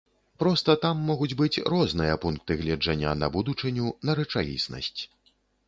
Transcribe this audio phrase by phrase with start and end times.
[0.43, 5.01] Проста там могуць быць розныя пункты гледжання на будучыню, на рэчаіснасць.